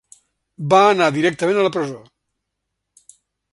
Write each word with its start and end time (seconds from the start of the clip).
Va 0.73 0.79
anar 0.93 1.09
directament 1.17 1.61
a 1.61 1.67
la 1.69 1.73
presó. 1.77 2.01